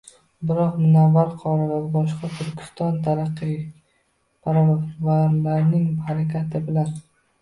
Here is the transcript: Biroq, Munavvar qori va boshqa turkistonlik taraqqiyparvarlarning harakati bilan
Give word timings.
Biroq, 0.51 0.77
Munavvar 0.83 1.27
qori 1.41 1.67
va 1.71 1.75
boshqa 1.95 2.29
turkistonlik 2.39 3.03
taraqqiyparvarlarning 3.09 5.85
harakati 6.09 6.65
bilan 6.71 6.91